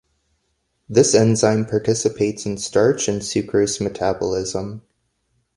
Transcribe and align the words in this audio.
This 0.89 1.13
enzyme 1.13 1.63
participates 1.67 2.47
in 2.47 2.57
starch 2.57 3.07
and 3.07 3.21
sucrose 3.21 3.79
metabolism. 3.79 4.81